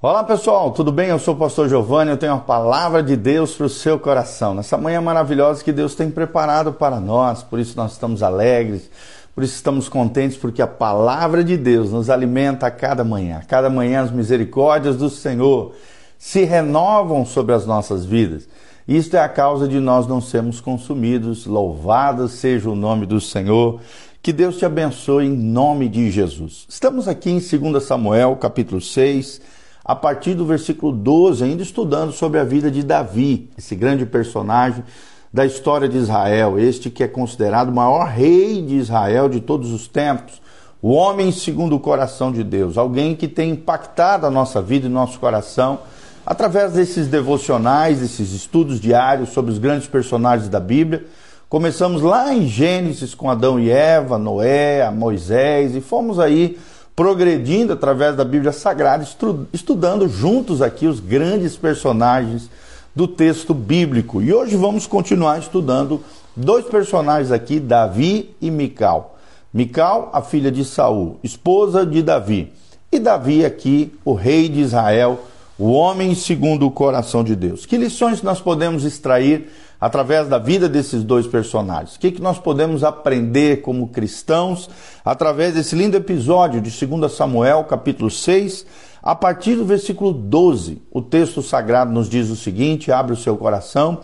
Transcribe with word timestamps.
Olá 0.00 0.22
pessoal, 0.22 0.70
tudo 0.70 0.92
bem? 0.92 1.08
Eu 1.08 1.18
sou 1.18 1.34
o 1.34 1.36
pastor 1.36 1.68
Giovanni, 1.68 2.12
eu 2.12 2.16
tenho 2.16 2.34
a 2.34 2.38
palavra 2.38 3.02
de 3.02 3.16
Deus 3.16 3.56
para 3.56 3.66
o 3.66 3.68
seu 3.68 3.98
coração. 3.98 4.54
Nessa 4.54 4.78
manhã 4.78 5.00
maravilhosa 5.00 5.64
que 5.64 5.72
Deus 5.72 5.96
tem 5.96 6.08
preparado 6.08 6.72
para 6.72 7.00
nós, 7.00 7.42
por 7.42 7.58
isso 7.58 7.76
nós 7.76 7.94
estamos 7.94 8.22
alegres, 8.22 8.88
por 9.34 9.42
isso 9.42 9.56
estamos 9.56 9.88
contentes, 9.88 10.38
porque 10.38 10.62
a 10.62 10.68
palavra 10.68 11.42
de 11.42 11.56
Deus 11.56 11.90
nos 11.90 12.08
alimenta 12.10 12.64
a 12.68 12.70
cada 12.70 13.02
manhã. 13.02 13.38
A 13.38 13.44
cada 13.44 13.68
manhã 13.68 14.02
as 14.02 14.12
misericórdias 14.12 14.96
do 14.96 15.10
Senhor 15.10 15.74
se 16.16 16.44
renovam 16.44 17.26
sobre 17.26 17.52
as 17.52 17.66
nossas 17.66 18.04
vidas. 18.04 18.48
Isto 18.86 19.16
é 19.16 19.20
a 19.20 19.28
causa 19.28 19.66
de 19.66 19.80
nós 19.80 20.06
não 20.06 20.20
sermos 20.20 20.60
consumidos. 20.60 21.44
Louvado 21.44 22.28
seja 22.28 22.70
o 22.70 22.76
nome 22.76 23.04
do 23.04 23.20
Senhor. 23.20 23.80
Que 24.22 24.32
Deus 24.32 24.58
te 24.58 24.64
abençoe 24.64 25.26
em 25.26 25.36
nome 25.36 25.88
de 25.88 26.08
Jesus. 26.08 26.66
Estamos 26.68 27.08
aqui 27.08 27.30
em 27.30 27.40
2 27.40 27.82
Samuel, 27.82 28.36
capítulo 28.36 28.80
6 28.80 29.57
a 29.88 29.96
partir 29.96 30.34
do 30.34 30.44
versículo 30.44 30.92
12, 30.92 31.42
ainda 31.42 31.62
estudando 31.62 32.12
sobre 32.12 32.38
a 32.38 32.44
vida 32.44 32.70
de 32.70 32.82
Davi, 32.82 33.48
esse 33.56 33.74
grande 33.74 34.04
personagem 34.04 34.84
da 35.32 35.46
história 35.46 35.88
de 35.88 35.96
Israel, 35.96 36.58
este 36.58 36.90
que 36.90 37.02
é 37.02 37.08
considerado 37.08 37.70
o 37.70 37.74
maior 37.74 38.06
rei 38.06 38.60
de 38.60 38.74
Israel 38.74 39.30
de 39.30 39.40
todos 39.40 39.72
os 39.72 39.88
tempos, 39.88 40.42
o 40.82 40.90
homem 40.90 41.32
segundo 41.32 41.74
o 41.74 41.80
coração 41.80 42.30
de 42.30 42.44
Deus, 42.44 42.76
alguém 42.76 43.16
que 43.16 43.26
tem 43.26 43.52
impactado 43.52 44.26
a 44.26 44.30
nossa 44.30 44.60
vida 44.60 44.86
e 44.86 44.90
nosso 44.90 45.18
coração 45.18 45.78
através 46.26 46.74
desses 46.74 47.08
devocionais, 47.08 48.00
desses 48.00 48.32
estudos 48.32 48.78
diários 48.78 49.30
sobre 49.30 49.50
os 49.50 49.58
grandes 49.58 49.88
personagens 49.88 50.50
da 50.50 50.60
Bíblia. 50.60 51.06
Começamos 51.48 52.02
lá 52.02 52.34
em 52.34 52.46
Gênesis 52.46 53.14
com 53.14 53.30
Adão 53.30 53.58
e 53.58 53.70
Eva, 53.70 54.18
Noé, 54.18 54.90
Moisés 54.90 55.74
e 55.74 55.80
fomos 55.80 56.20
aí 56.20 56.58
progredindo 56.98 57.74
através 57.74 58.16
da 58.16 58.24
Bíblia 58.24 58.50
Sagrada, 58.50 59.06
estudando 59.52 60.08
juntos 60.08 60.60
aqui 60.60 60.88
os 60.88 60.98
grandes 60.98 61.56
personagens 61.56 62.50
do 62.92 63.06
texto 63.06 63.54
bíblico. 63.54 64.20
E 64.20 64.34
hoje 64.34 64.56
vamos 64.56 64.84
continuar 64.84 65.38
estudando 65.38 66.02
dois 66.34 66.64
personagens 66.64 67.30
aqui, 67.30 67.60
Davi 67.60 68.34
e 68.40 68.50
Mical. 68.50 69.16
Mical, 69.54 70.10
a 70.12 70.20
filha 70.22 70.50
de 70.50 70.64
Saul, 70.64 71.20
esposa 71.22 71.86
de 71.86 72.02
Davi. 72.02 72.52
E 72.90 72.98
Davi 72.98 73.44
aqui, 73.44 73.94
o 74.04 74.12
rei 74.12 74.48
de 74.48 74.58
Israel, 74.58 75.20
o 75.56 75.70
homem 75.70 76.16
segundo 76.16 76.66
o 76.66 76.70
coração 76.72 77.22
de 77.22 77.36
Deus. 77.36 77.64
Que 77.64 77.76
lições 77.76 78.22
nós 78.22 78.40
podemos 78.40 78.82
extrair 78.82 79.48
através 79.80 80.28
da 80.28 80.38
vida 80.38 80.68
desses 80.68 81.04
dois 81.04 81.26
personagens. 81.26 81.96
O 81.96 82.00
que, 82.00 82.12
que 82.12 82.22
nós 82.22 82.38
podemos 82.38 82.82
aprender 82.82 83.62
como 83.62 83.88
cristãos 83.88 84.68
através 85.04 85.54
desse 85.54 85.76
lindo 85.76 85.96
episódio 85.96 86.60
de 86.60 86.86
2 86.86 87.12
Samuel, 87.12 87.64
capítulo 87.64 88.10
6, 88.10 88.66
a 89.02 89.14
partir 89.14 89.54
do 89.54 89.64
versículo 89.64 90.12
12. 90.12 90.82
O 90.90 91.00
texto 91.00 91.42
sagrado 91.42 91.92
nos 91.92 92.08
diz 92.08 92.28
o 92.28 92.36
seguinte: 92.36 92.90
abre 92.90 93.12
o 93.12 93.16
seu 93.16 93.36
coração 93.36 94.00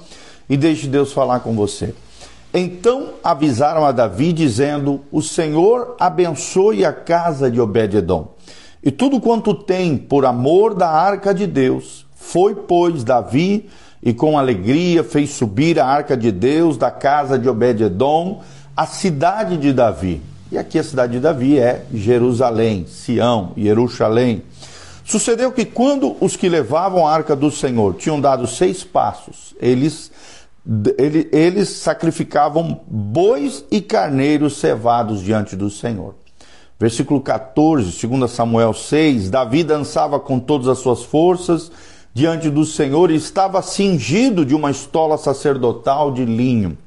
e 0.48 0.56
deixe 0.56 0.86
Deus 0.86 1.12
falar 1.12 1.40
com 1.40 1.54
você. 1.54 1.94
Então 2.52 3.14
avisaram 3.22 3.84
a 3.84 3.90
Davi, 3.90 4.32
dizendo: 4.32 5.00
O 5.10 5.20
Senhor 5.20 5.96
abençoe 5.98 6.84
a 6.84 6.92
casa 6.92 7.50
de 7.50 7.60
Obed-Edom. 7.60 8.32
E 8.82 8.92
tudo 8.92 9.20
quanto 9.20 9.54
tem 9.54 9.96
por 9.96 10.24
amor 10.24 10.74
da 10.74 10.88
arca 10.88 11.34
de 11.34 11.46
Deus. 11.46 12.06
Foi, 12.14 12.54
pois, 12.54 13.02
Davi 13.02 13.68
e 14.04 14.12
com 14.12 14.38
alegria 14.38 15.02
fez 15.02 15.30
subir 15.30 15.80
a 15.80 15.86
arca 15.86 16.14
de 16.14 16.30
Deus 16.30 16.76
da 16.76 16.90
casa 16.90 17.38
de 17.38 17.48
Obed-Edom, 17.48 18.42
a 18.76 18.84
cidade 18.84 19.56
de 19.56 19.72
Davi. 19.72 20.20
E 20.52 20.58
aqui 20.58 20.78
a 20.78 20.84
cidade 20.84 21.14
de 21.14 21.20
Davi 21.20 21.58
é 21.58 21.86
Jerusalém, 21.92 22.84
Sião, 22.86 23.52
Jerusalém. 23.56 24.42
Sucedeu 25.06 25.50
que 25.52 25.64
quando 25.64 26.16
os 26.20 26.36
que 26.36 26.50
levavam 26.50 27.06
a 27.06 27.14
arca 27.14 27.34
do 27.34 27.50
Senhor 27.50 27.94
tinham 27.94 28.20
dado 28.20 28.46
seis 28.46 28.84
passos, 28.84 29.54
eles, 29.58 30.10
eles, 30.98 31.26
eles 31.32 31.68
sacrificavam 31.70 32.82
bois 32.86 33.64
e 33.70 33.80
carneiros 33.80 34.58
cevados 34.58 35.22
diante 35.22 35.56
do 35.56 35.70
Senhor. 35.70 36.14
Versículo 36.78 37.22
14, 37.22 38.06
2 38.06 38.30
Samuel 38.30 38.74
6: 38.74 39.30
Davi 39.30 39.64
dançava 39.64 40.20
com 40.20 40.38
todas 40.38 40.68
as 40.68 40.78
suas 40.78 41.02
forças 41.02 41.72
diante 42.14 42.48
do 42.48 42.64
Senhor 42.64 43.10
estava 43.10 43.60
cingido 43.60 44.46
de 44.46 44.54
uma 44.54 44.70
estola 44.70 45.18
sacerdotal 45.18 46.12
de 46.12 46.24
linho. 46.24 46.78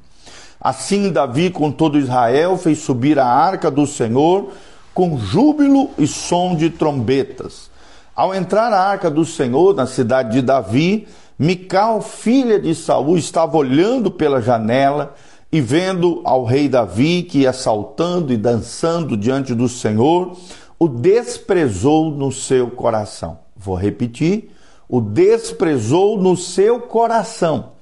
Assim 0.58 1.12
Davi 1.12 1.50
com 1.50 1.70
todo 1.70 1.98
Israel 1.98 2.56
fez 2.56 2.78
subir 2.78 3.18
a 3.18 3.26
arca 3.26 3.70
do 3.70 3.86
Senhor 3.86 4.50
com 4.94 5.18
júbilo 5.18 5.90
e 5.98 6.06
som 6.06 6.56
de 6.56 6.70
trombetas. 6.70 7.70
Ao 8.16 8.34
entrar 8.34 8.72
a 8.72 8.80
arca 8.80 9.10
do 9.10 9.24
Senhor 9.24 9.74
na 9.74 9.86
cidade 9.86 10.32
de 10.32 10.42
Davi, 10.42 11.06
Mical, 11.38 12.00
filha 12.00 12.58
de 12.58 12.74
Saul, 12.74 13.16
estava 13.16 13.56
olhando 13.56 14.10
pela 14.10 14.40
janela 14.40 15.14
e 15.52 15.60
vendo 15.60 16.20
ao 16.24 16.44
rei 16.44 16.68
Davi 16.68 17.22
que 17.22 17.40
ia 17.40 17.52
saltando 17.52 18.32
e 18.32 18.36
dançando 18.36 19.16
diante 19.16 19.54
do 19.54 19.68
Senhor, 19.68 20.36
o 20.78 20.88
desprezou 20.88 22.10
no 22.10 22.32
seu 22.32 22.68
coração. 22.70 23.38
Vou 23.56 23.76
repetir 23.76 24.50
o 24.88 25.00
desprezou 25.00 26.16
no 26.16 26.36
seu 26.36 26.80
coração. 26.80 27.72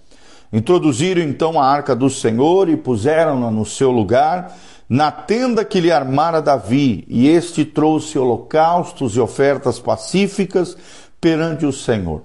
Introduziram 0.53 1.23
então 1.23 1.61
a 1.61 1.67
arca 1.67 1.95
do 1.95 2.11
Senhor 2.11 2.69
e 2.69 2.77
puseram-na 2.77 3.51
no 3.51 3.65
seu 3.65 3.91
lugar, 3.91 4.57
na 4.89 5.11
tenda 5.11 5.65
que 5.65 5.81
lhe 5.81 5.93
armara 5.93 6.41
Davi, 6.41 7.05
e 7.09 7.29
este 7.29 7.65
trouxe 7.65 8.19
holocaustos 8.19 9.17
e 9.17 9.21
ofertas 9.21 9.79
pacíficas 9.79 10.77
perante 11.21 11.67
o 11.67 11.73
Senhor. 11.73 12.23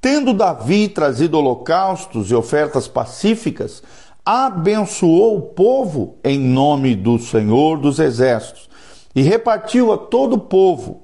Tendo 0.00 0.34
Davi 0.34 0.88
trazido 0.88 1.38
holocaustos 1.38 2.30
e 2.30 2.34
ofertas 2.34 2.86
pacíficas, 2.86 3.82
abençoou 4.24 5.36
o 5.38 5.42
povo 5.42 6.16
em 6.22 6.38
nome 6.38 6.94
do 6.94 7.18
Senhor 7.18 7.78
dos 7.78 7.98
Exércitos 7.98 8.68
e 9.14 9.22
repartiu 9.22 9.92
a 9.92 9.98
todo 9.98 10.34
o 10.34 10.40
povo 10.40 11.02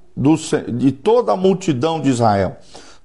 de 0.69 0.93
toda 0.93 1.33
a 1.33 1.37
multidão 1.37 2.01
de 2.01 2.11
Israel 2.11 2.57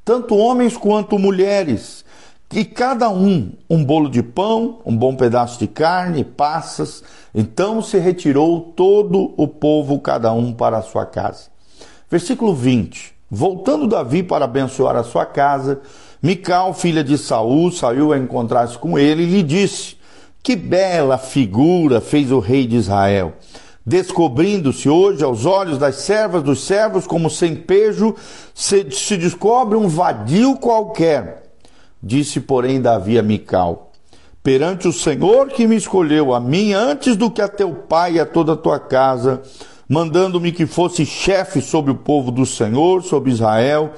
tanto 0.05 0.37
homens 0.37 0.77
quanto 0.77 1.17
mulheres, 1.17 2.05
e 2.53 2.63
cada 2.63 3.09
um 3.09 3.51
um 3.67 3.83
bolo 3.83 4.07
de 4.07 4.21
pão, 4.21 4.79
um 4.85 4.95
bom 4.95 5.15
pedaço 5.15 5.57
de 5.59 5.67
carne, 5.67 6.23
passas. 6.23 7.03
Então 7.33 7.81
se 7.81 7.97
retirou 7.97 8.71
todo 8.75 9.33
o 9.35 9.47
povo, 9.47 9.99
cada 9.99 10.31
um 10.31 10.53
para 10.53 10.77
a 10.77 10.81
sua 10.83 11.05
casa. 11.05 11.47
Versículo 12.09 12.53
20. 12.53 13.13
Voltando 13.29 13.87
Davi 13.87 14.21
para 14.21 14.45
abençoar 14.45 14.95
a 14.95 15.03
sua 15.03 15.25
casa, 15.25 15.81
Mical, 16.21 16.73
filha 16.73 17.03
de 17.03 17.17
Saul, 17.17 17.71
saiu 17.71 18.13
a 18.13 18.17
encontrar-se 18.17 18.77
com 18.77 18.97
ele 18.97 19.23
e 19.23 19.25
lhe 19.25 19.43
disse: 19.43 19.97
Que 20.41 20.55
bela 20.55 21.17
figura 21.17 21.99
fez 21.99 22.31
o 22.31 22.39
rei 22.39 22.67
de 22.67 22.77
Israel 22.77 23.33
descobrindo-se 23.85 24.89
hoje 24.89 25.23
aos 25.23 25.45
olhos 25.45 25.77
das 25.77 25.97
servas 25.97 26.41
dos 26.41 26.63
servos 26.63 27.05
como 27.05 27.29
sem 27.29 27.55
pejo, 27.55 28.15
se, 28.53 28.89
se 28.89 29.15
descobre 29.15 29.77
um 29.77 29.87
vadio 29.87 30.55
qualquer. 30.55 31.43
Disse, 32.01 32.39
porém, 32.39 32.81
Davi 32.81 33.19
a 33.19 33.23
Mical: 33.23 33.91
Perante 34.41 34.87
o 34.87 34.93
Senhor 34.93 35.49
que 35.49 35.67
me 35.67 35.75
escolheu 35.75 36.33
a 36.33 36.39
mim 36.39 36.73
antes 36.73 37.15
do 37.15 37.29
que 37.29 37.41
a 37.41 37.47
teu 37.47 37.73
pai 37.73 38.13
e 38.13 38.19
a 38.19 38.25
toda 38.25 38.53
a 38.53 38.57
tua 38.57 38.79
casa, 38.79 39.41
mandando-me 39.87 40.51
que 40.51 40.65
fosse 40.65 41.05
chefe 41.05 41.61
sobre 41.61 41.91
o 41.91 41.95
povo 41.95 42.31
do 42.31 42.45
Senhor, 42.45 43.03
sobre 43.03 43.31
Israel, 43.31 43.93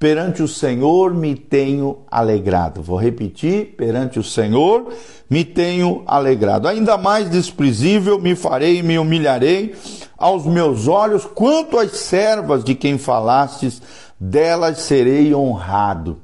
perante 0.00 0.42
o 0.42 0.48
Senhor 0.48 1.12
me 1.12 1.36
tenho 1.36 1.98
alegrado. 2.10 2.82
Vou 2.82 2.96
repetir: 2.96 3.74
perante 3.76 4.18
o 4.18 4.24
Senhor 4.24 4.92
me 5.28 5.44
tenho 5.44 6.02
alegrado. 6.06 6.66
Ainda 6.66 6.96
mais 6.96 7.28
desprezível 7.28 8.18
me 8.18 8.34
farei 8.34 8.78
e 8.78 8.82
me 8.82 8.98
humilharei 8.98 9.76
aos 10.16 10.46
meus 10.46 10.88
olhos, 10.88 11.26
quanto 11.26 11.78
às 11.78 11.92
servas 11.92 12.64
de 12.64 12.74
quem 12.74 12.96
falastes, 12.96 13.80
delas 14.18 14.78
serei 14.78 15.34
honrado. 15.34 16.18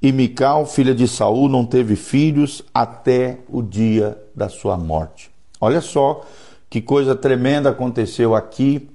E 0.00 0.12
Mical, 0.12 0.64
filha 0.64 0.94
de 0.94 1.08
Saul, 1.08 1.48
não 1.48 1.66
teve 1.66 1.96
filhos 1.96 2.62
até 2.72 3.38
o 3.48 3.60
dia 3.62 4.16
da 4.34 4.48
sua 4.48 4.76
morte. 4.76 5.28
Olha 5.60 5.80
só 5.80 6.24
que 6.70 6.80
coisa 6.80 7.16
tremenda 7.16 7.70
aconteceu 7.70 8.36
aqui, 8.36 8.88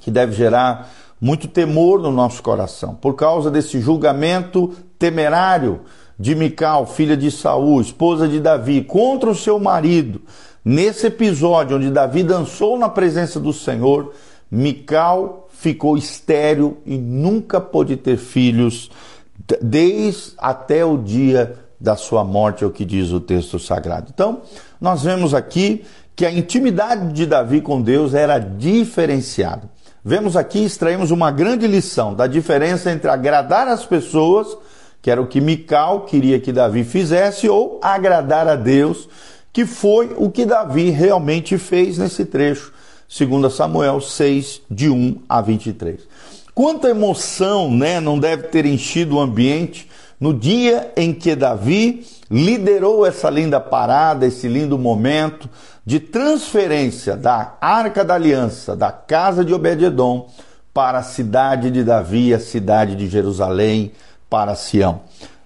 que 0.00 0.10
deve 0.10 0.32
gerar 0.32 0.90
muito 1.20 1.46
temor 1.46 2.00
no 2.00 2.10
nosso 2.10 2.42
coração, 2.42 2.94
por 2.94 3.14
causa 3.14 3.50
desse 3.50 3.80
julgamento 3.80 4.74
temerário 4.98 5.80
de 6.18 6.34
Mical, 6.34 6.86
filha 6.86 7.16
de 7.16 7.30
Saul, 7.30 7.80
esposa 7.80 8.26
de 8.28 8.40
Davi, 8.40 8.82
contra 8.82 9.30
o 9.30 9.34
seu 9.34 9.58
marido. 9.58 10.22
Nesse 10.64 11.06
episódio 11.06 11.76
onde 11.76 11.90
Davi 11.90 12.22
dançou 12.22 12.78
na 12.78 12.88
presença 12.88 13.40
do 13.40 13.52
Senhor, 13.52 14.12
Mical 14.50 15.48
ficou 15.50 15.96
estéril 15.96 16.78
e 16.84 16.98
nunca 16.98 17.60
pôde 17.60 17.96
ter 17.96 18.16
filhos, 18.16 18.90
desde 19.62 20.32
até 20.38 20.84
o 20.84 20.98
dia 20.98 21.56
da 21.80 21.96
sua 21.96 22.22
morte, 22.24 22.64
é 22.64 22.66
o 22.66 22.70
que 22.70 22.84
diz 22.84 23.10
o 23.10 23.20
texto 23.20 23.58
sagrado. 23.58 24.10
Então, 24.12 24.42
nós 24.78 25.02
vemos 25.02 25.32
aqui 25.32 25.84
que 26.14 26.26
a 26.26 26.30
intimidade 26.30 27.14
de 27.14 27.24
Davi 27.24 27.62
com 27.62 27.80
Deus 27.80 28.12
era 28.12 28.38
diferenciada. 28.38 29.69
Vemos 30.02 30.34
aqui, 30.34 30.64
extraímos 30.64 31.10
uma 31.10 31.30
grande 31.30 31.66
lição 31.66 32.14
da 32.14 32.26
diferença 32.26 32.90
entre 32.90 33.10
agradar 33.10 33.68
as 33.68 33.84
pessoas, 33.84 34.56
que 35.02 35.10
era 35.10 35.20
o 35.20 35.26
que 35.26 35.42
Mical 35.42 36.06
queria 36.06 36.40
que 36.40 36.52
Davi 36.52 36.84
fizesse, 36.84 37.50
ou 37.50 37.78
agradar 37.82 38.48
a 38.48 38.56
Deus, 38.56 39.08
que 39.52 39.66
foi 39.66 40.14
o 40.16 40.30
que 40.30 40.46
Davi 40.46 40.88
realmente 40.88 41.58
fez 41.58 41.98
nesse 41.98 42.24
trecho, 42.24 42.72
segundo 43.06 43.50
Samuel 43.50 44.00
6, 44.00 44.62
de 44.70 44.88
1 44.88 45.20
a 45.28 45.42
23. 45.42 46.00
Quanta 46.54 46.88
emoção 46.88 47.70
né, 47.70 48.00
não 48.00 48.18
deve 48.18 48.44
ter 48.44 48.64
enchido 48.64 49.16
o 49.16 49.20
ambiente 49.20 49.86
no 50.18 50.32
dia 50.32 50.92
em 50.96 51.12
que 51.12 51.34
Davi 51.34 52.06
liderou 52.30 53.04
essa 53.04 53.28
linda 53.28 53.60
parada, 53.60 54.26
esse 54.26 54.48
lindo 54.48 54.78
momento 54.78 55.48
de 55.90 55.98
transferência 55.98 57.16
da 57.16 57.54
Arca 57.60 58.04
da 58.04 58.14
Aliança, 58.14 58.76
da 58.76 58.92
casa 58.92 59.44
de 59.44 59.52
Obed-edom, 59.52 60.28
para 60.72 60.98
a 60.98 61.02
cidade 61.02 61.68
de 61.68 61.82
Davi, 61.82 62.32
a 62.32 62.38
cidade 62.38 62.94
de 62.94 63.08
Jerusalém, 63.08 63.90
para 64.30 64.54
Sião. 64.54 65.00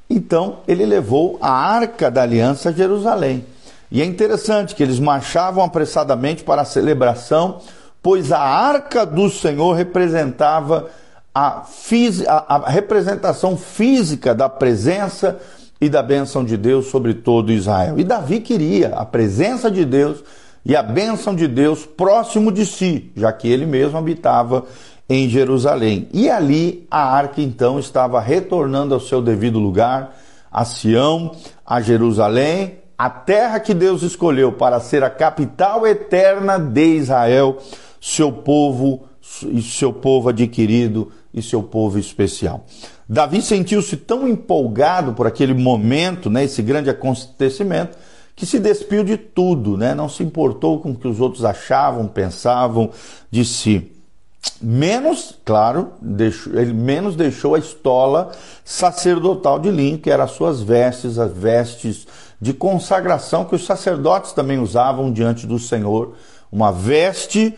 Então, 0.08 0.58
ele 0.68 0.84
levou 0.84 1.38
a 1.40 1.50
Arca 1.50 2.10
da 2.10 2.20
Aliança 2.20 2.68
a 2.68 2.72
Jerusalém. 2.72 3.46
E 3.90 4.02
é 4.02 4.04
interessante 4.04 4.74
que 4.74 4.82
eles 4.82 4.98
marchavam 4.98 5.64
apressadamente 5.64 6.44
para 6.44 6.60
a 6.60 6.66
celebração, 6.66 7.62
pois 8.02 8.30
a 8.30 8.38
Arca 8.38 9.06
do 9.06 9.30
Senhor 9.30 9.72
representava 9.72 10.90
a, 11.34 11.64
a, 12.28 12.54
a 12.54 12.68
representação 12.68 13.56
física 13.56 14.34
da 14.34 14.50
presença 14.50 15.40
e 15.84 15.88
da 15.90 16.02
bênção 16.02 16.42
de 16.42 16.56
Deus 16.56 16.86
sobre 16.86 17.12
todo 17.12 17.52
Israel. 17.52 17.98
E 17.98 18.04
Davi 18.04 18.40
queria 18.40 18.88
a 18.94 19.04
presença 19.04 19.70
de 19.70 19.84
Deus 19.84 20.24
e 20.64 20.74
a 20.74 20.82
bênção 20.82 21.34
de 21.34 21.46
Deus 21.46 21.84
próximo 21.84 22.50
de 22.50 22.64
si, 22.64 23.12
já 23.14 23.30
que 23.30 23.46
ele 23.46 23.66
mesmo 23.66 23.98
habitava 23.98 24.64
em 25.06 25.28
Jerusalém. 25.28 26.08
E 26.10 26.30
ali 26.30 26.86
a 26.90 27.04
arca 27.14 27.42
então 27.42 27.78
estava 27.78 28.18
retornando 28.18 28.94
ao 28.94 29.00
seu 29.00 29.20
devido 29.20 29.58
lugar, 29.58 30.16
a 30.50 30.64
Sião, 30.64 31.32
a 31.66 31.82
Jerusalém, 31.82 32.78
a 32.96 33.10
terra 33.10 33.60
que 33.60 33.74
Deus 33.74 34.02
escolheu 34.02 34.52
para 34.52 34.80
ser 34.80 35.04
a 35.04 35.10
capital 35.10 35.86
eterna 35.86 36.58
de 36.58 36.96
Israel, 36.96 37.58
seu 38.00 38.32
povo 38.32 39.02
e 39.48 39.60
seu 39.60 39.92
povo 39.92 40.30
adquirido 40.30 41.12
e 41.32 41.42
seu 41.42 41.62
povo 41.62 41.98
especial. 41.98 42.64
Davi 43.08 43.42
sentiu-se 43.42 43.96
tão 43.96 44.26
empolgado 44.26 45.12
por 45.12 45.26
aquele 45.26 45.54
momento, 45.54 46.30
né, 46.30 46.44
esse 46.44 46.62
grande 46.62 46.88
acontecimento, 46.88 47.96
que 48.36 48.46
se 48.46 48.58
despiu 48.58 49.04
de 49.04 49.16
tudo, 49.16 49.76
né? 49.76 49.94
não 49.94 50.08
se 50.08 50.22
importou 50.22 50.80
com 50.80 50.90
o 50.90 50.94
que 50.94 51.06
os 51.06 51.20
outros 51.20 51.44
achavam, 51.44 52.08
pensavam 52.08 52.90
de 53.30 53.44
si. 53.44 53.90
Menos, 54.60 55.38
claro, 55.44 55.92
deixou, 56.00 56.54
ele 56.58 56.72
menos 56.72 57.16
deixou 57.16 57.54
a 57.54 57.58
estola 57.58 58.32
sacerdotal 58.64 59.58
de 59.58 59.70
linho, 59.70 59.98
que 59.98 60.10
eram 60.10 60.24
as 60.24 60.32
suas 60.32 60.60
vestes, 60.60 61.18
as 61.18 61.32
vestes 61.32 62.06
de 62.40 62.52
consagração 62.52 63.44
que 63.44 63.54
os 63.54 63.64
sacerdotes 63.64 64.32
também 64.32 64.58
usavam 64.58 65.12
diante 65.12 65.46
do 65.46 65.58
Senhor. 65.58 66.14
Uma 66.50 66.72
veste, 66.72 67.56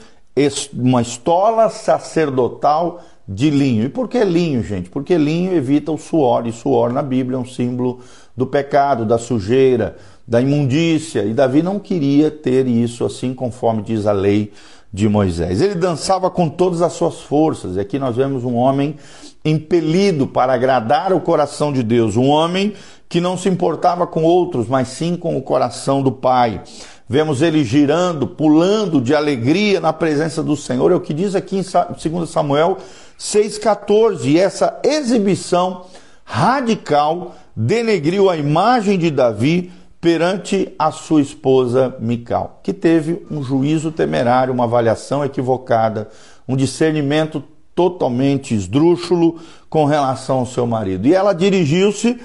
uma 0.73 1.03
estola 1.03 1.71
sacerdotal 1.71 3.03
de 3.29 3.51
linho. 3.51 3.85
E 3.85 3.89
por 3.89 4.09
que 4.09 4.23
linho, 4.25 4.63
gente? 4.63 4.89
Porque 4.89 5.17
linho 5.17 5.55
evita 5.55 5.91
o 5.91 5.99
suor, 5.99 6.47
e 6.47 6.53
suor 6.53 6.93
na 6.93 7.03
Bíblia 7.03 7.37
é 7.37 7.41
um 7.41 7.47
símbolo 7.47 8.01
do 8.37 8.47
pecado, 8.47 9.05
da 9.05 9.19
sujeira, 9.19 9.97
da 10.27 10.41
imundícia. 10.41 11.25
E 11.25 11.33
Davi 11.33 11.63
não 11.63 11.79
queria 11.79 12.31
ter 12.31 12.67
isso 12.67 13.05
assim 13.05 13.35
conforme 13.35 13.83
diz 13.83 14.07
a 14.07 14.13
lei 14.13 14.53
de 14.93 15.09
Moisés. 15.09 15.61
Ele 15.61 15.75
dançava 15.75 16.31
com 16.31 16.49
todas 16.49 16.83
as 16.83 16.93
suas 16.93 17.21
forças. 17.21 17.77
E 17.77 17.81
aqui 17.81 17.99
nós 17.99 18.17
vemos 18.17 18.45
um 18.45 18.55
homem 18.55 18.97
impelido 19.45 20.27
para 20.27 20.53
agradar 20.53 21.13
o 21.13 21.21
coração 21.21 21.73
de 21.73 21.83
Deus, 21.83 22.17
um 22.17 22.29
homem 22.29 22.73
que 23.09 23.21
não 23.21 23.37
se 23.37 23.49
importava 23.49 24.07
com 24.07 24.25
outros, 24.25 24.67
mas 24.69 24.89
sim 24.89 25.17
com 25.17 25.37
o 25.37 25.43
coração 25.43 26.03
do 26.03 26.11
Pai. 26.11 26.63
Vemos 27.09 27.41
ele 27.41 27.63
girando, 27.63 28.27
pulando 28.27 29.01
de 29.01 29.15
alegria 29.15 29.81
na 29.81 29.93
presença 29.93 30.43
do 30.43 30.57
Senhor. 30.57 30.91
É 30.91 30.95
o 30.95 31.01
que 31.01 31.15
diz 31.15 31.37
aqui 31.37 31.59
em 31.59 32.11
2 32.11 32.29
Samuel 32.29 32.79
6,14. 33.19 34.25
E 34.25 34.39
essa 34.39 34.79
exibição 34.85 35.87
radical 36.25 37.35
denegriu 37.55 38.29
a 38.29 38.37
imagem 38.37 38.99
de 38.99 39.11
Davi 39.11 39.73
perante 40.01 40.73
a 40.79 40.91
sua 40.91 41.21
esposa 41.21 41.97
Mical, 41.99 42.61
que 42.63 42.73
teve 42.73 43.27
um 43.31 43.43
juízo 43.43 43.91
temerário, 43.91 44.53
uma 44.53 44.65
avaliação 44.65 45.25
equivocada, 45.25 46.09
um 46.47 46.55
discernimento 46.55 47.43
totalmente 47.75 48.55
esdrúxulo 48.55 49.41
com 49.69 49.85
relação 49.85 50.39
ao 50.39 50.47
seu 50.47 50.67
marido. 50.67 51.07
E 51.07 51.15
ela 51.15 51.33
dirigiu-se 51.33 52.19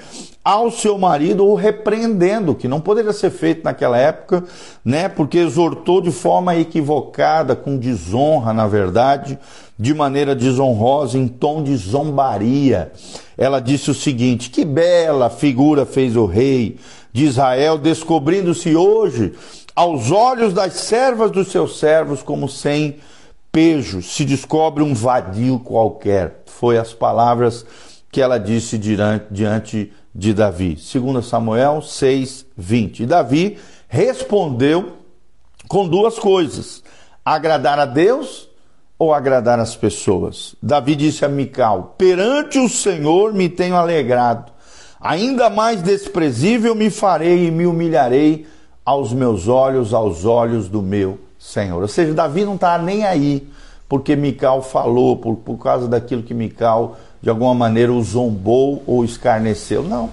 ao 0.44 0.70
seu 0.70 0.98
marido 0.98 1.46
o 1.46 1.54
repreendendo, 1.54 2.54
que 2.54 2.66
não 2.66 2.80
poderia 2.80 3.12
ser 3.12 3.30
feito 3.30 3.62
naquela 3.62 3.96
época, 3.96 4.44
né? 4.84 5.08
Porque 5.08 5.38
exortou 5.38 6.00
de 6.00 6.10
forma 6.10 6.56
equivocada, 6.56 7.54
com 7.54 7.76
desonra, 7.76 8.52
na 8.52 8.66
verdade, 8.66 9.38
de 9.82 9.92
maneira 9.92 10.32
desonrosa, 10.32 11.18
em 11.18 11.26
tom 11.26 11.60
de 11.60 11.76
zombaria. 11.76 12.92
Ela 13.36 13.58
disse 13.58 13.90
o 13.90 13.94
seguinte: 13.94 14.48
Que 14.48 14.64
bela 14.64 15.28
figura 15.28 15.84
fez 15.84 16.14
o 16.14 16.24
rei 16.24 16.78
de 17.12 17.24
Israel, 17.24 17.76
descobrindo-se 17.76 18.76
hoje 18.76 19.32
aos 19.74 20.12
olhos 20.12 20.54
das 20.54 20.74
servas 20.74 21.32
dos 21.32 21.48
seus 21.48 21.80
servos 21.80 22.22
como 22.22 22.48
sem 22.48 22.98
pejo, 23.50 24.00
se 24.02 24.24
descobre 24.24 24.84
um 24.84 24.94
vadio 24.94 25.58
qualquer. 25.58 26.42
Foi 26.46 26.78
as 26.78 26.94
palavras 26.94 27.66
que 28.10 28.20
ela 28.20 28.38
disse 28.38 28.78
diante 28.78 29.92
de 30.14 30.32
Davi. 30.32 30.76
2 30.76 31.26
Samuel 31.26 31.82
6, 31.82 32.46
20. 32.56 33.02
E 33.02 33.06
Davi 33.06 33.58
respondeu 33.88 34.92
com 35.66 35.88
duas 35.88 36.20
coisas: 36.20 36.84
agradar 37.24 37.80
a 37.80 37.84
Deus 37.84 38.51
ou 39.02 39.12
agradar 39.12 39.58
as 39.58 39.74
pessoas. 39.74 40.54
Davi 40.62 40.94
disse 40.94 41.24
a 41.24 41.28
Mical: 41.28 41.94
Perante 41.98 42.58
o 42.58 42.68
Senhor 42.68 43.32
me 43.32 43.48
tenho 43.48 43.74
alegrado 43.74 44.52
Ainda 45.02 45.50
mais 45.50 45.82
desprezível 45.82 46.76
me 46.76 46.88
farei 46.88 47.48
e 47.48 47.50
me 47.50 47.66
humilharei 47.66 48.46
aos 48.84 49.12
meus 49.12 49.48
olhos, 49.48 49.92
aos 49.92 50.24
olhos 50.24 50.68
do 50.68 50.80
meu 50.80 51.18
Senhor. 51.36 51.82
Ou 51.82 51.88
seja, 51.88 52.14
Davi 52.14 52.44
não 52.44 52.54
está 52.54 52.78
nem 52.78 53.04
aí 53.04 53.48
porque 53.88 54.14
Mical 54.14 54.62
falou, 54.62 55.16
por, 55.16 55.34
por 55.36 55.58
causa 55.58 55.88
daquilo 55.88 56.22
que 56.22 56.32
Mical 56.32 56.96
de 57.20 57.28
alguma 57.28 57.52
maneira 57.52 57.92
o 57.92 58.00
zombou 58.00 58.84
ou 58.86 59.04
escarneceu. 59.04 59.82
Não. 59.82 60.08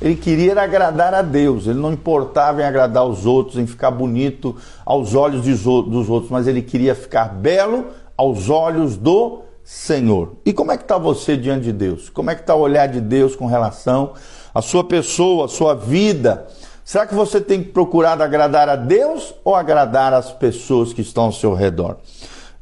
Ele 0.00 0.16
queria 0.16 0.60
agradar 0.60 1.14
a 1.14 1.22
Deus, 1.22 1.68
ele 1.68 1.78
não 1.78 1.92
importava 1.92 2.62
em 2.62 2.64
agradar 2.64 3.06
os 3.06 3.24
outros, 3.24 3.56
em 3.56 3.66
ficar 3.68 3.92
bonito 3.92 4.56
aos 4.84 5.14
olhos 5.14 5.44
dos 5.44 6.08
outros, 6.08 6.28
mas 6.28 6.48
ele 6.48 6.60
queria 6.60 6.96
ficar 6.96 7.26
belo 7.28 7.86
aos 8.16 8.48
olhos 8.48 8.96
do 8.96 9.42
Senhor. 9.64 10.36
E 10.44 10.52
como 10.52 10.72
é 10.72 10.76
que 10.76 10.82
está 10.82 10.98
você 10.98 11.36
diante 11.36 11.64
de 11.64 11.72
Deus? 11.72 12.08
Como 12.10 12.30
é 12.30 12.34
que 12.34 12.40
está 12.40 12.54
o 12.54 12.60
olhar 12.60 12.86
de 12.86 13.00
Deus 13.00 13.36
com 13.36 13.46
relação 13.46 14.14
à 14.54 14.60
sua 14.60 14.84
pessoa, 14.84 15.46
à 15.46 15.48
sua 15.48 15.74
vida? 15.74 16.46
Será 16.84 17.06
que 17.06 17.14
você 17.14 17.40
tem 17.40 17.62
procurado 17.62 18.22
agradar 18.22 18.68
a 18.68 18.76
Deus 18.76 19.34
ou 19.44 19.54
agradar 19.54 20.12
as 20.12 20.32
pessoas 20.32 20.92
que 20.92 21.00
estão 21.00 21.24
ao 21.24 21.32
seu 21.32 21.54
redor? 21.54 21.96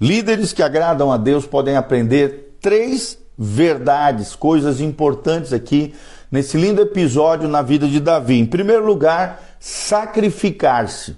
Líderes 0.01 0.53
que 0.53 0.63
agradam 0.63 1.11
a 1.11 1.17
Deus 1.17 1.47
podem 1.47 1.77
aprender 1.77 2.57
três 2.61 3.19
verdades, 3.37 4.35
coisas 4.35 4.81
importantes 4.81 5.53
aqui 5.53 5.95
nesse 6.31 6.57
lindo 6.59 6.83
episódio 6.83 7.49
na 7.49 7.63
vida 7.63 7.89
de 7.89 7.99
Davi. 7.99 8.39
Em 8.39 8.47
primeiro 8.47 8.85
lugar, 8.85 9.43
sacrificar-se. 9.59 11.17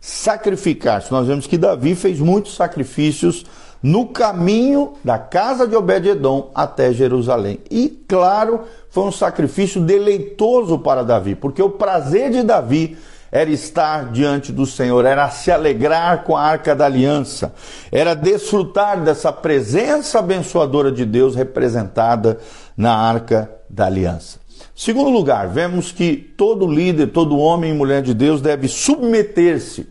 Sacrificar-se. 0.00 1.12
Nós 1.12 1.26
vemos 1.28 1.46
que 1.46 1.56
Davi 1.56 1.94
fez 1.94 2.18
muitos 2.18 2.56
sacrifícios 2.56 3.46
no 3.82 4.06
caminho 4.06 4.94
da 5.02 5.18
casa 5.18 5.66
de 5.66 5.74
Obed-edom 5.74 6.50
até 6.54 6.92
Jerusalém. 6.92 7.58
E 7.70 7.88
claro, 8.06 8.62
foi 8.90 9.04
um 9.04 9.12
sacrifício 9.12 9.80
deleitoso 9.80 10.78
para 10.78 11.04
Davi, 11.04 11.34
porque 11.34 11.62
o 11.62 11.70
prazer 11.70 12.30
de 12.30 12.42
Davi 12.42 12.96
era 13.32 13.48
estar 13.48 14.10
diante 14.10 14.50
do 14.50 14.66
Senhor, 14.66 15.04
era 15.04 15.30
se 15.30 15.52
alegrar 15.52 16.24
com 16.24 16.36
a 16.36 16.42
arca 16.42 16.74
da 16.74 16.86
aliança, 16.86 17.54
era 17.92 18.14
desfrutar 18.14 19.02
dessa 19.02 19.32
presença 19.32 20.18
abençoadora 20.18 20.90
de 20.90 21.04
Deus 21.04 21.36
representada 21.36 22.38
na 22.76 22.92
arca 22.92 23.50
da 23.68 23.86
aliança. 23.86 24.40
Segundo 24.74 25.10
lugar, 25.10 25.46
vemos 25.48 25.92
que 25.92 26.16
todo 26.16 26.66
líder, 26.66 27.08
todo 27.08 27.38
homem 27.38 27.70
e 27.70 27.74
mulher 27.74 28.02
de 28.02 28.14
Deus 28.14 28.40
deve 28.40 28.66
submeter-se 28.66 29.86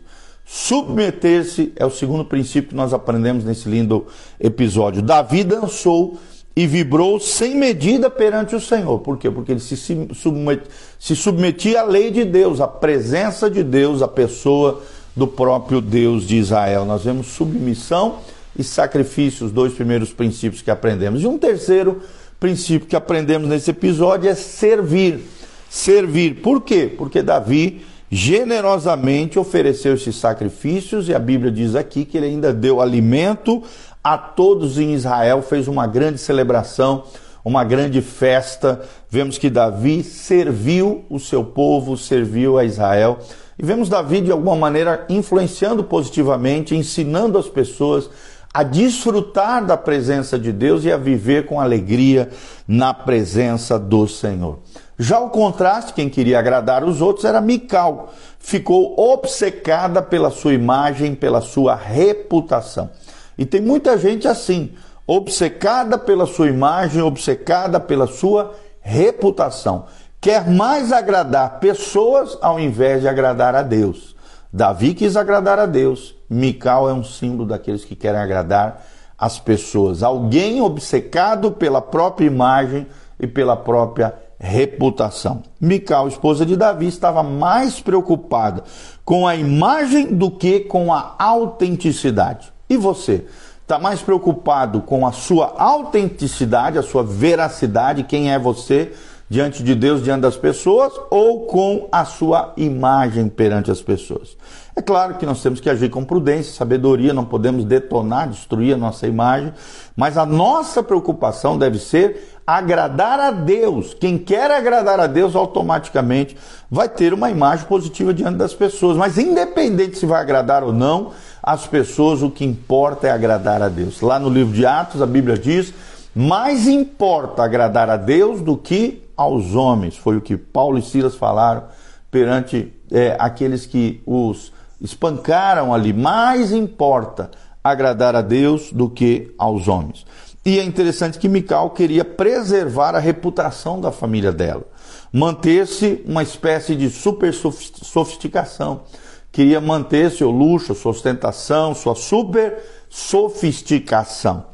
Submeter-se 0.52 1.72
é 1.76 1.86
o 1.86 1.90
segundo 1.90 2.24
princípio 2.24 2.70
que 2.70 2.74
nós 2.74 2.92
aprendemos 2.92 3.44
nesse 3.44 3.68
lindo 3.68 4.08
episódio. 4.40 5.00
Davi 5.00 5.44
dançou 5.44 6.18
e 6.56 6.66
vibrou 6.66 7.20
sem 7.20 7.54
medida 7.54 8.10
perante 8.10 8.56
o 8.56 8.60
Senhor. 8.60 8.98
Por 8.98 9.16
quê? 9.16 9.30
Porque 9.30 9.52
ele 9.52 9.60
se, 9.60 9.76
se 9.76 11.14
submetia 11.14 11.82
à 11.82 11.84
lei 11.84 12.10
de 12.10 12.24
Deus, 12.24 12.60
à 12.60 12.66
presença 12.66 13.48
de 13.48 13.62
Deus, 13.62 14.02
à 14.02 14.08
pessoa 14.08 14.82
do 15.14 15.28
próprio 15.28 15.80
Deus 15.80 16.26
de 16.26 16.38
Israel. 16.38 16.84
Nós 16.84 17.04
vemos 17.04 17.28
submissão 17.28 18.18
e 18.58 18.64
sacrifício, 18.64 19.46
os 19.46 19.52
dois 19.52 19.72
primeiros 19.72 20.12
princípios 20.12 20.62
que 20.62 20.70
aprendemos. 20.72 21.22
E 21.22 21.28
um 21.28 21.38
terceiro 21.38 22.02
princípio 22.40 22.88
que 22.88 22.96
aprendemos 22.96 23.48
nesse 23.48 23.70
episódio 23.70 24.28
é 24.28 24.34
servir. 24.34 25.20
Servir. 25.68 26.42
Por 26.42 26.60
quê? 26.62 26.92
Porque 26.98 27.22
Davi 27.22 27.82
generosamente 28.10 29.38
ofereceu 29.38 29.94
esses 29.94 30.16
sacrifícios 30.16 31.08
e 31.08 31.14
a 31.14 31.18
Bíblia 31.18 31.52
diz 31.52 31.76
aqui 31.76 32.04
que 32.04 32.16
ele 32.16 32.26
ainda 32.26 32.52
deu 32.52 32.80
alimento 32.80 33.62
a 34.02 34.18
todos 34.18 34.78
em 34.78 34.94
Israel, 34.94 35.42
fez 35.42 35.68
uma 35.68 35.86
grande 35.86 36.18
celebração, 36.18 37.04
uma 37.44 37.62
grande 37.62 38.02
festa. 38.02 38.80
Vemos 39.08 39.38
que 39.38 39.48
Davi 39.48 40.02
serviu 40.02 41.04
o 41.08 41.20
seu 41.20 41.44
povo, 41.44 41.96
serviu 41.96 42.58
a 42.58 42.64
Israel. 42.64 43.18
E 43.58 43.64
vemos 43.64 43.88
Davi 43.88 44.22
de 44.22 44.32
alguma 44.32 44.56
maneira 44.56 45.04
influenciando 45.08 45.84
positivamente, 45.84 46.74
ensinando 46.74 47.38
as 47.38 47.48
pessoas 47.48 48.10
a 48.52 48.62
desfrutar 48.64 49.64
da 49.64 49.76
presença 49.76 50.38
de 50.38 50.50
Deus 50.50 50.84
e 50.84 50.90
a 50.90 50.96
viver 50.96 51.46
com 51.46 51.60
alegria 51.60 52.28
na 52.66 52.92
presença 52.92 53.78
do 53.78 54.08
Senhor. 54.08 54.58
Já 55.02 55.18
o 55.18 55.30
contraste, 55.30 55.94
quem 55.94 56.10
queria 56.10 56.38
agradar 56.38 56.84
os 56.84 57.00
outros 57.00 57.24
era 57.24 57.40
Mical. 57.40 58.12
Ficou 58.38 59.00
obcecada 59.00 60.02
pela 60.02 60.30
sua 60.30 60.52
imagem, 60.52 61.14
pela 61.14 61.40
sua 61.40 61.74
reputação. 61.74 62.90
E 63.38 63.46
tem 63.46 63.62
muita 63.62 63.96
gente 63.96 64.28
assim, 64.28 64.74
obcecada 65.06 65.96
pela 65.96 66.26
sua 66.26 66.48
imagem, 66.48 67.00
obcecada 67.00 67.80
pela 67.80 68.06
sua 68.06 68.54
reputação. 68.78 69.86
Quer 70.20 70.46
mais 70.50 70.92
agradar 70.92 71.60
pessoas 71.60 72.36
ao 72.42 72.60
invés 72.60 73.00
de 73.00 73.08
agradar 73.08 73.54
a 73.54 73.62
Deus. 73.62 74.14
Davi 74.52 74.92
quis 74.92 75.16
agradar 75.16 75.58
a 75.58 75.64
Deus. 75.64 76.14
Mical 76.28 76.90
é 76.90 76.92
um 76.92 77.02
símbolo 77.02 77.48
daqueles 77.48 77.86
que 77.86 77.96
querem 77.96 78.20
agradar 78.20 78.84
as 79.16 79.38
pessoas. 79.38 80.02
Alguém 80.02 80.60
obcecado 80.60 81.52
pela 81.52 81.80
própria 81.80 82.26
imagem 82.26 82.86
e 83.18 83.26
pela 83.26 83.56
própria 83.56 84.12
reputação. 84.40 85.42
Mical, 85.60 86.08
esposa 86.08 86.46
de 86.46 86.56
Davi, 86.56 86.86
estava 86.86 87.22
mais 87.22 87.78
preocupada 87.78 88.64
com 89.04 89.28
a 89.28 89.36
imagem 89.36 90.06
do 90.06 90.30
que 90.30 90.60
com 90.60 90.92
a 90.92 91.14
autenticidade. 91.18 92.50
E 92.68 92.76
você? 92.76 93.26
Está 93.62 93.78
mais 93.78 94.00
preocupado 94.00 94.80
com 94.80 95.06
a 95.06 95.12
sua 95.12 95.54
autenticidade, 95.58 96.78
a 96.78 96.82
sua 96.82 97.04
veracidade, 97.04 98.02
quem 98.02 98.32
é 98.32 98.38
você 98.38 98.92
diante 99.30 99.62
de 99.62 99.76
Deus, 99.76 100.02
diante 100.02 100.22
das 100.22 100.36
pessoas, 100.36 100.92
ou 101.08 101.46
com 101.46 101.88
a 101.92 102.04
sua 102.04 102.52
imagem 102.56 103.28
perante 103.28 103.70
as 103.70 103.80
pessoas? 103.80 104.36
É 104.74 104.82
claro 104.82 105.14
que 105.14 105.24
nós 105.24 105.40
temos 105.40 105.60
que 105.60 105.70
agir 105.70 105.88
com 105.88 106.04
prudência, 106.04 106.52
sabedoria, 106.52 107.14
não 107.14 107.24
podemos 107.24 107.64
detonar, 107.64 108.28
destruir 108.28 108.74
a 108.74 108.76
nossa 108.76 109.06
imagem, 109.06 109.52
mas 109.96 110.18
a 110.18 110.26
nossa 110.26 110.82
preocupação 110.82 111.56
deve 111.56 111.78
ser 111.78 112.40
agradar 112.44 113.20
a 113.20 113.30
Deus. 113.30 113.94
Quem 113.94 114.18
quer 114.18 114.50
agradar 114.50 114.98
a 114.98 115.06
Deus 115.06 115.36
automaticamente 115.36 116.36
vai 116.68 116.88
ter 116.88 117.14
uma 117.14 117.30
imagem 117.30 117.66
positiva 117.66 118.12
diante 118.12 118.36
das 118.36 118.52
pessoas, 118.52 118.96
mas 118.96 119.16
independente 119.16 119.96
se 119.96 120.06
vai 120.06 120.20
agradar 120.20 120.64
ou 120.64 120.72
não 120.72 121.12
as 121.40 121.66
pessoas, 121.66 122.20
o 122.20 122.30
que 122.30 122.44
importa 122.44 123.06
é 123.06 123.10
agradar 123.12 123.62
a 123.62 123.68
Deus. 123.68 124.00
Lá 124.00 124.18
no 124.18 124.28
livro 124.28 124.52
de 124.52 124.66
Atos, 124.66 125.00
a 125.00 125.06
Bíblia 125.06 125.38
diz: 125.38 125.72
mais 126.14 126.66
importa 126.66 127.44
agradar 127.44 127.88
a 127.88 127.96
Deus 127.96 128.40
do 128.40 128.56
que 128.56 129.02
aos 129.20 129.54
homens. 129.54 129.98
Foi 129.98 130.16
o 130.16 130.20
que 130.22 130.34
Paulo 130.34 130.78
e 130.78 130.82
Silas 130.82 131.14
falaram 131.14 131.64
perante 132.10 132.72
é, 132.90 133.14
aqueles 133.18 133.66
que 133.66 134.02
os 134.06 134.50
espancaram 134.80 135.74
ali. 135.74 135.92
Mais 135.92 136.52
importa 136.52 137.30
agradar 137.62 138.16
a 138.16 138.22
Deus 138.22 138.72
do 138.72 138.88
que 138.88 139.34
aos 139.36 139.68
homens. 139.68 140.06
E 140.42 140.58
é 140.58 140.64
interessante 140.64 141.18
que 141.18 141.28
Mical 141.28 141.68
queria 141.68 142.02
preservar 142.02 142.94
a 142.94 142.98
reputação 142.98 143.78
da 143.78 143.92
família 143.92 144.32
dela, 144.32 144.64
manter-se 145.12 146.02
uma 146.06 146.22
espécie 146.22 146.74
de 146.74 146.88
super 146.88 147.34
sofisticação, 147.34 148.84
queria 149.30 149.60
manter 149.60 150.10
seu 150.10 150.30
luxo, 150.30 150.74
sua 150.74 150.92
ostentação, 150.92 151.74
sua 151.74 151.94
super 151.94 152.56
sofisticação. 152.88 154.46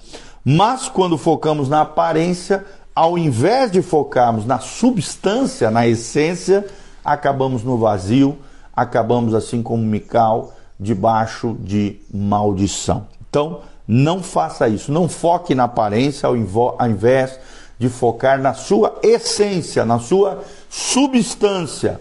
Mas 0.44 0.88
quando 0.88 1.16
focamos 1.16 1.68
na 1.68 1.82
aparência, 1.82 2.64
ao 2.96 3.18
invés 3.18 3.70
de 3.70 3.82
focarmos 3.82 4.46
na 4.46 4.58
substância, 4.58 5.70
na 5.70 5.86
essência, 5.86 6.64
acabamos 7.04 7.62
no 7.62 7.76
vazio, 7.76 8.38
acabamos 8.74 9.34
assim 9.34 9.62
como 9.62 9.82
Mical, 9.82 10.54
debaixo 10.80 11.58
de 11.60 12.00
maldição. 12.12 13.06
Então, 13.28 13.60
não 13.86 14.22
faça 14.22 14.66
isso, 14.66 14.90
não 14.90 15.10
foque 15.10 15.54
na 15.54 15.64
aparência 15.64 16.26
ao 16.26 16.34
invés 16.34 17.38
de 17.78 17.90
focar 17.90 18.40
na 18.40 18.54
sua 18.54 18.98
essência, 19.02 19.84
na 19.84 19.98
sua 19.98 20.42
substância, 20.70 22.00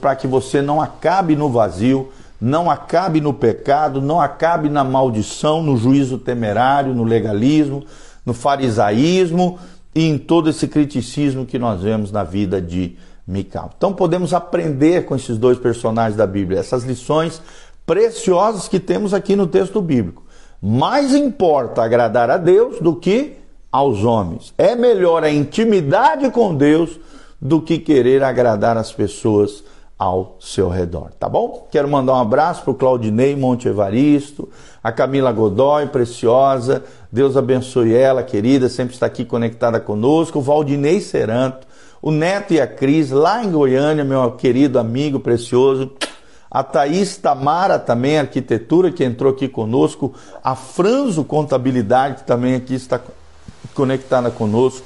para 0.00 0.16
que 0.16 0.26
você 0.26 0.62
não 0.62 0.80
acabe 0.80 1.36
no 1.36 1.50
vazio, 1.50 2.10
não 2.40 2.70
acabe 2.70 3.20
no 3.20 3.34
pecado, 3.34 4.00
não 4.00 4.18
acabe 4.18 4.70
na 4.70 4.82
maldição, 4.82 5.62
no 5.62 5.76
juízo 5.76 6.16
temerário, 6.16 6.94
no 6.94 7.04
legalismo, 7.04 7.84
no 8.24 8.32
farisaísmo 8.32 9.58
e 9.94 10.08
em 10.08 10.16
todo 10.18 10.50
esse 10.50 10.66
criticismo 10.68 11.46
que 11.46 11.58
nós 11.58 11.82
vemos 11.82 12.10
na 12.10 12.24
vida 12.24 12.60
de 12.60 12.96
Mical. 13.26 13.70
Então 13.76 13.92
podemos 13.92 14.34
aprender 14.34 15.04
com 15.04 15.14
esses 15.14 15.38
dois 15.38 15.58
personagens 15.58 16.16
da 16.16 16.26
Bíblia, 16.26 16.58
essas 16.58 16.82
lições 16.82 17.40
preciosas 17.86 18.66
que 18.66 18.80
temos 18.80 19.14
aqui 19.14 19.36
no 19.36 19.46
texto 19.46 19.80
bíblico. 19.80 20.24
Mais 20.60 21.14
importa 21.14 21.82
agradar 21.82 22.30
a 22.30 22.36
Deus 22.36 22.80
do 22.80 22.96
que 22.96 23.36
aos 23.70 24.04
homens. 24.04 24.52
É 24.58 24.74
melhor 24.74 25.24
a 25.24 25.30
intimidade 25.30 26.30
com 26.30 26.54
Deus 26.54 26.98
do 27.40 27.60
que 27.60 27.78
querer 27.78 28.22
agradar 28.22 28.76
as 28.76 28.92
pessoas 28.92 29.64
ao 29.98 30.36
seu 30.40 30.68
redor, 30.68 31.12
tá 31.18 31.28
bom? 31.28 31.68
Quero 31.70 31.88
mandar 31.88 32.14
um 32.14 32.20
abraço 32.20 32.62
para 32.62 32.72
o 32.72 32.74
Claudinei 32.74 33.36
Monte 33.36 33.68
Evaristo, 33.68 34.48
a 34.82 34.90
Camila 34.90 35.30
Godoy, 35.30 35.86
preciosa, 35.86 36.82
Deus 37.10 37.36
abençoe 37.36 37.94
ela, 37.94 38.22
querida, 38.22 38.68
sempre 38.68 38.94
está 38.94 39.06
aqui 39.06 39.24
conectada 39.24 39.78
conosco, 39.78 40.38
o 40.38 40.42
Valdinei 40.42 41.00
Seranto, 41.00 41.66
o 42.00 42.10
Neto 42.10 42.52
e 42.52 42.60
a 42.60 42.66
Cris, 42.66 43.10
lá 43.10 43.44
em 43.44 43.50
Goiânia, 43.50 44.04
meu 44.04 44.32
querido 44.32 44.78
amigo 44.78 45.20
precioso, 45.20 45.92
a 46.50 46.62
Thaís 46.62 47.16
Tamara 47.16 47.78
também, 47.78 48.18
arquitetura, 48.18 48.90
que 48.90 49.04
entrou 49.04 49.32
aqui 49.32 49.48
conosco, 49.48 50.12
a 50.42 50.54
Franzo 50.54 51.24
Contabilidade, 51.24 52.16
que 52.16 52.24
também 52.24 52.54
aqui 52.54 52.74
está 52.74 53.00
conectada 53.72 54.30
conosco. 54.30 54.84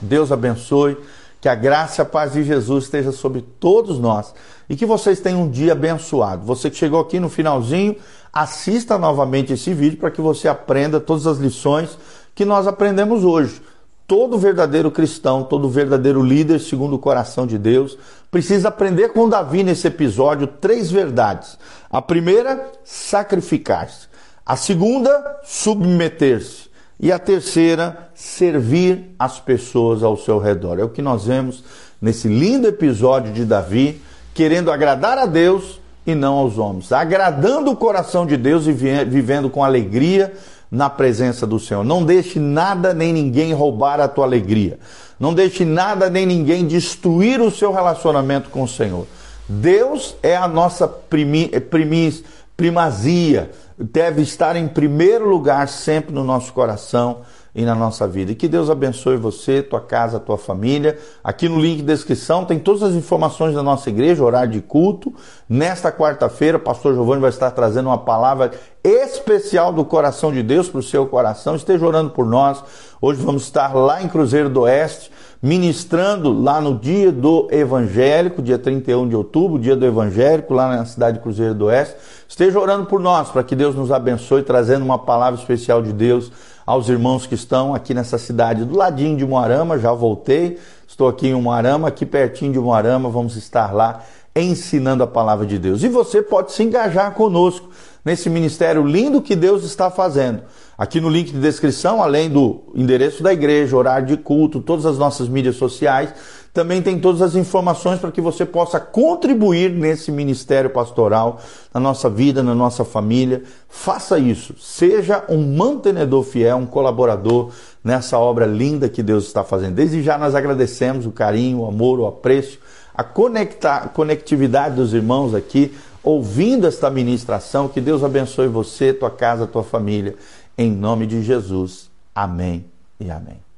Deus 0.00 0.30
abençoe, 0.30 0.98
que 1.42 1.48
a 1.48 1.54
graça 1.54 2.00
e 2.00 2.02
a 2.02 2.06
paz 2.06 2.32
de 2.32 2.42
Jesus 2.42 2.84
esteja 2.84 3.12
sobre 3.12 3.42
todos 3.42 3.98
nós 3.98 4.32
e 4.70 4.74
que 4.74 4.86
vocês 4.86 5.20
tenham 5.20 5.42
um 5.42 5.50
dia 5.50 5.72
abençoado. 5.72 6.46
Você 6.46 6.70
que 6.70 6.76
chegou 6.76 7.00
aqui 7.00 7.20
no 7.20 7.28
finalzinho, 7.28 7.96
assista 8.32 8.96
novamente 8.96 9.52
esse 9.52 9.74
vídeo 9.74 9.98
para 9.98 10.10
que 10.10 10.20
você 10.20 10.48
aprenda 10.48 10.98
todas 10.98 11.26
as 11.26 11.38
lições 11.38 11.98
que 12.34 12.46
nós 12.46 12.66
aprendemos 12.66 13.24
hoje 13.24 13.60
todo 14.06 14.36
verdadeiro 14.36 14.90
cristão, 14.90 15.42
todo 15.42 15.70
verdadeiro 15.70 16.22
líder 16.22 16.60
segundo 16.60 16.96
o 16.96 16.98
coração 16.98 17.46
de 17.46 17.56
Deus, 17.56 17.96
precisa 18.30 18.68
aprender 18.68 19.08
com 19.08 19.26
Davi 19.26 19.64
nesse 19.64 19.86
episódio 19.86 20.46
três 20.46 20.90
verdades. 20.90 21.58
A 21.90 22.02
primeira, 22.02 22.70
sacrificar-se. 22.84 24.08
A 24.44 24.54
segunda, 24.54 25.40
submeter-se. 25.44 26.71
E 26.98 27.10
a 27.10 27.18
terceira, 27.18 28.10
servir 28.14 29.14
as 29.18 29.40
pessoas 29.40 30.02
ao 30.02 30.16
seu 30.16 30.38
redor. 30.38 30.78
É 30.78 30.84
o 30.84 30.88
que 30.88 31.02
nós 31.02 31.26
vemos 31.26 31.64
nesse 32.00 32.28
lindo 32.28 32.66
episódio 32.66 33.32
de 33.32 33.44
Davi, 33.44 34.00
querendo 34.34 34.70
agradar 34.70 35.18
a 35.18 35.26
Deus 35.26 35.80
e 36.06 36.14
não 36.14 36.34
aos 36.34 36.58
homens, 36.58 36.90
agradando 36.90 37.70
o 37.70 37.76
coração 37.76 38.26
de 38.26 38.36
Deus 38.36 38.66
e 38.66 38.72
vivendo 38.72 39.48
com 39.48 39.62
alegria 39.62 40.32
na 40.70 40.88
presença 40.88 41.46
do 41.46 41.58
Senhor. 41.58 41.84
Não 41.84 42.04
deixe 42.04 42.40
nada 42.40 42.94
nem 42.94 43.12
ninguém 43.12 43.52
roubar 43.52 44.00
a 44.00 44.08
tua 44.08 44.24
alegria. 44.24 44.78
Não 45.20 45.34
deixe 45.34 45.64
nada 45.64 46.08
nem 46.08 46.26
ninguém 46.26 46.66
destruir 46.66 47.40
o 47.40 47.50
seu 47.50 47.72
relacionamento 47.72 48.48
com 48.48 48.62
o 48.62 48.68
Senhor. 48.68 49.06
Deus 49.48 50.16
é 50.22 50.34
a 50.34 50.48
nossa 50.48 50.88
primi, 50.88 51.48
primis, 51.60 52.24
primazia, 52.56 53.50
deve 53.78 54.22
estar 54.22 54.56
em 54.56 54.68
primeiro 54.68 55.28
lugar 55.28 55.68
sempre 55.68 56.14
no 56.14 56.22
nosso 56.22 56.52
coração 56.52 57.20
e 57.54 57.64
na 57.64 57.74
nossa 57.74 58.08
vida. 58.08 58.32
E 58.32 58.34
que 58.34 58.48
Deus 58.48 58.70
abençoe 58.70 59.16
você, 59.16 59.62
tua 59.62 59.80
casa, 59.80 60.18
tua 60.18 60.38
família. 60.38 60.98
Aqui 61.22 61.48
no 61.48 61.60
link 61.60 61.78
de 61.78 61.82
descrição 61.82 62.44
tem 62.44 62.58
todas 62.58 62.82
as 62.82 62.94
informações 62.94 63.54
da 63.54 63.62
nossa 63.62 63.90
igreja, 63.90 64.24
horário 64.24 64.52
de 64.52 64.60
culto. 64.60 65.12
Nesta 65.48 65.92
quarta-feira, 65.92 66.56
o 66.56 66.60
pastor 66.60 66.94
Giovanni 66.94 67.20
vai 67.20 67.30
estar 67.30 67.50
trazendo 67.50 67.88
uma 67.88 67.98
palavra 67.98 68.52
especial 68.82 69.72
do 69.72 69.84
coração 69.84 70.32
de 70.32 70.42
Deus 70.42 70.68
para 70.68 70.80
o 70.80 70.82
seu 70.82 71.06
coração. 71.06 71.54
Esteja 71.54 71.86
orando 71.86 72.10
por 72.10 72.26
nós. 72.26 72.62
Hoje 73.04 73.20
vamos 73.20 73.42
estar 73.42 73.74
lá 73.74 74.00
em 74.00 74.06
Cruzeiro 74.06 74.48
do 74.48 74.60
Oeste, 74.60 75.10
ministrando 75.42 76.32
lá 76.32 76.60
no 76.60 76.78
dia 76.78 77.10
do 77.10 77.48
evangélico, 77.50 78.40
dia 78.40 78.56
31 78.56 79.08
de 79.08 79.16
outubro, 79.16 79.58
dia 79.58 79.74
do 79.74 79.84
evangélico, 79.84 80.54
lá 80.54 80.76
na 80.76 80.84
cidade 80.84 81.16
de 81.16 81.22
Cruzeiro 81.24 81.52
do 81.52 81.64
Oeste. 81.64 81.96
Esteja 82.28 82.60
orando 82.60 82.86
por 82.86 83.00
nós, 83.00 83.28
para 83.28 83.42
que 83.42 83.56
Deus 83.56 83.74
nos 83.74 83.90
abençoe, 83.90 84.44
trazendo 84.44 84.84
uma 84.84 85.00
palavra 85.00 85.40
especial 85.40 85.82
de 85.82 85.92
Deus 85.92 86.30
aos 86.64 86.88
irmãos 86.88 87.26
que 87.26 87.34
estão 87.34 87.74
aqui 87.74 87.92
nessa 87.92 88.18
cidade, 88.18 88.64
do 88.64 88.76
ladinho 88.76 89.16
de 89.16 89.26
Moarama, 89.26 89.80
já 89.80 89.92
voltei, 89.92 90.60
estou 90.86 91.08
aqui 91.08 91.26
em 91.26 91.34
Moarama, 91.34 91.88
aqui 91.88 92.06
pertinho 92.06 92.52
de 92.52 92.60
Moarama, 92.60 93.10
vamos 93.10 93.34
estar 93.34 93.74
lá 93.74 94.04
ensinando 94.36 95.02
a 95.02 95.08
palavra 95.08 95.44
de 95.44 95.58
Deus. 95.58 95.82
E 95.82 95.88
você 95.88 96.22
pode 96.22 96.52
se 96.52 96.62
engajar 96.62 97.12
conosco 97.14 97.68
nesse 98.04 98.28
ministério 98.28 98.84
lindo 98.84 99.22
que 99.22 99.36
Deus 99.36 99.64
está 99.64 99.90
fazendo. 99.90 100.42
Aqui 100.76 101.00
no 101.00 101.08
link 101.08 101.30
de 101.30 101.38
descrição, 101.38 102.02
além 102.02 102.28
do 102.28 102.62
endereço 102.74 103.22
da 103.22 103.32
igreja, 103.32 103.76
horário 103.76 104.06
de 104.06 104.16
culto, 104.16 104.60
todas 104.60 104.84
as 104.84 104.98
nossas 104.98 105.28
mídias 105.28 105.56
sociais, 105.56 106.12
também 106.52 106.82
tem 106.82 106.98
todas 106.98 107.22
as 107.22 107.34
informações 107.34 107.98
para 107.98 108.10
que 108.10 108.20
você 108.20 108.44
possa 108.44 108.78
contribuir 108.78 109.70
nesse 109.70 110.12
ministério 110.12 110.68
pastoral, 110.68 111.40
na 111.72 111.80
nossa 111.80 112.10
vida, 112.10 112.42
na 112.42 112.54
nossa 112.54 112.84
família. 112.84 113.42
Faça 113.68 114.18
isso. 114.18 114.54
Seja 114.58 115.24
um 115.30 115.56
mantenedor 115.56 116.22
fiel, 116.24 116.58
um 116.58 116.66
colaborador 116.66 117.50
nessa 117.82 118.18
obra 118.18 118.44
linda 118.44 118.88
que 118.88 119.02
Deus 119.02 119.24
está 119.24 119.42
fazendo. 119.42 119.76
Desde 119.76 120.02
já 120.02 120.18
nós 120.18 120.34
agradecemos 120.34 121.06
o 121.06 121.10
carinho, 121.10 121.60
o 121.60 121.66
amor, 121.66 121.98
o 122.00 122.06
apreço, 122.06 122.58
a 122.94 123.02
conectar, 123.02 123.88
conectividade 123.94 124.76
dos 124.76 124.92
irmãos 124.92 125.34
aqui, 125.34 125.72
ouvindo 126.02 126.66
esta 126.66 126.90
ministração. 126.90 127.68
Que 127.68 127.80
Deus 127.80 128.02
abençoe 128.02 128.48
você, 128.48 128.92
tua 128.92 129.10
casa, 129.10 129.46
tua 129.46 129.62
família. 129.62 130.16
Em 130.56 130.70
nome 130.70 131.06
de 131.06 131.22
Jesus. 131.22 131.90
Amém 132.14 132.64
e 133.00 133.10
amém. 133.10 133.51